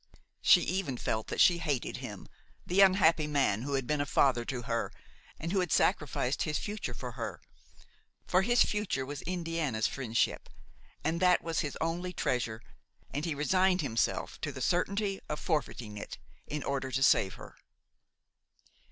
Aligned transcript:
She 0.41 0.61
even 0.61 0.97
felt 0.97 1.27
that 1.27 1.39
she 1.39 1.59
hated 1.59 1.97
him, 1.97 2.27
the 2.65 2.81
unhappy 2.81 3.27
man 3.27 3.61
who 3.61 3.75
had 3.75 3.85
been 3.85 4.01
a 4.01 4.05
father 4.07 4.43
to 4.45 4.63
her 4.63 4.91
and 5.39 5.51
who 5.51 5.59
had 5.59 5.71
sacrificed 5.71 6.41
his 6.41 6.57
future 6.57 6.95
for 6.95 7.11
her; 7.11 7.39
for 8.25 8.41
his 8.41 8.63
future 8.65 9.05
was 9.05 9.21
Indiana's 9.21 9.85
friendship; 9.85 10.49
that 11.03 11.43
was 11.43 11.59
his 11.59 11.77
only 11.79 12.13
treasure, 12.13 12.63
and 13.13 13.25
he 13.25 13.35
resigned 13.35 13.81
himself 13.81 14.41
to 14.41 14.51
the 14.51 14.59
certainty 14.59 15.19
of 15.29 15.39
forfeiting 15.39 15.97
it 15.99 16.17
in 16.47 16.63
order 16.63 16.89
to 16.91 17.03
save 17.03 17.35
her. 17.35 17.55